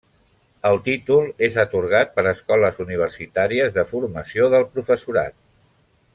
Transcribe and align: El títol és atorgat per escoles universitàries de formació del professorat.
El 0.69 0.79
títol 0.85 1.27
és 1.47 1.57
atorgat 1.63 2.15
per 2.15 2.25
escoles 2.31 2.79
universitàries 2.87 3.77
de 3.77 3.85
formació 3.93 4.49
del 4.55 4.67
professorat. 4.79 5.39